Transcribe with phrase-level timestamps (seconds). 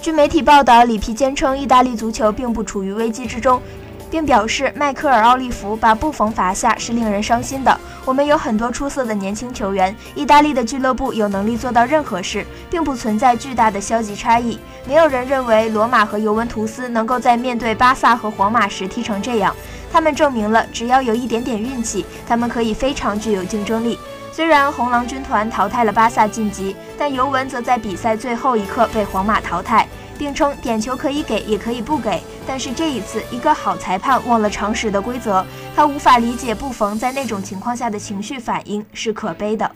[0.00, 3.60] 据媒体报道，里皮坚称意大利足球并不处于危机之中。
[4.10, 7.78] 并表示，迈克尔·奥利弗把布冯罚下是令人伤心的。
[8.06, 14.58] 我们有很多出色的年轻球员，意大利的俱乐部有能力做到任何事，并不存在巨大的消极差异。
[14.86, 19.54] 没有人认为罗马和尤文图斯能够在面对巴萨和皇马时踢成这样。
[19.92, 23.98] 他们证明了，只要有一点点运气，他们可以非常具有竞争力。
[24.32, 29.86] 虽然红狼军团淘汰了巴萨晋级，但尤文则在比赛最后一刻被皇马淘汰。
[30.18, 32.20] 并称点球可以给，也可以不给。
[32.44, 39.70] 但是这一次，一个好裁判忘了常识的规则，他无法理解布冯在那种情况下的情绪反应，是可悲的。